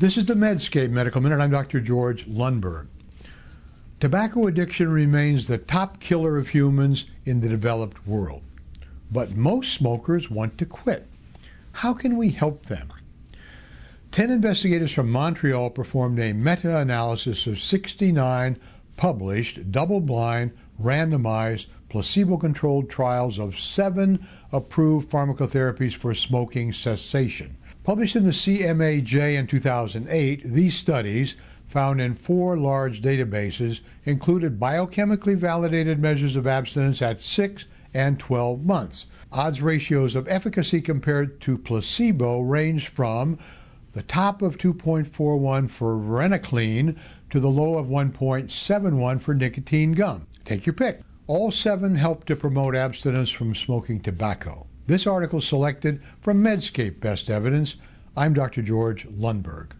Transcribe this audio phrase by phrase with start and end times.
[0.00, 1.40] This is the Medscape Medical Minute.
[1.40, 1.80] I'm Dr.
[1.80, 2.86] George Lundberg.
[3.98, 8.42] Tobacco addiction remains the top killer of humans in the developed world.
[9.10, 11.08] But most smokers want to quit.
[11.72, 12.92] How can we help them?
[14.12, 18.56] Ten investigators from Montreal performed a meta analysis of 69
[18.96, 27.56] published, double blind, randomized, placebo controlled trials of seven approved pharmacotherapies for smoking cessation.
[27.88, 35.34] Published in the CMAJ in 2008, these studies, found in four large databases, included biochemically
[35.34, 37.64] validated measures of abstinence at 6
[37.94, 39.06] and 12 months.
[39.32, 43.38] Odds ratios of efficacy compared to placebo ranged from
[43.94, 46.94] the top of 2.41 for varenicline
[47.30, 50.26] to the low of 1.71 for nicotine gum.
[50.44, 51.00] Take your pick.
[51.26, 54.66] All seven help to promote abstinence from smoking tobacco.
[54.88, 57.76] This article selected from Medscape Best Evidence.
[58.16, 58.62] I'm Dr.
[58.62, 59.72] George Lundberg.